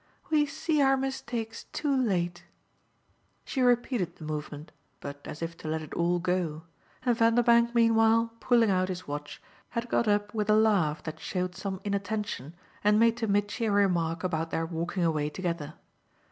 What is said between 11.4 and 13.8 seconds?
some inattention and made to Mitchy a